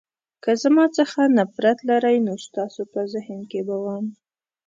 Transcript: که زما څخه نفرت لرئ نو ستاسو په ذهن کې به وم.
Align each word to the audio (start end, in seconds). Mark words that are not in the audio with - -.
که 0.43 0.51
زما 0.63 0.85
څخه 0.97 1.21
نفرت 1.37 1.77
لرئ 1.89 2.17
نو 2.25 2.33
ستاسو 2.47 2.81
په 2.93 3.01
ذهن 3.13 3.39
کې 3.51 3.61
به 3.67 3.75
وم. 3.83 4.05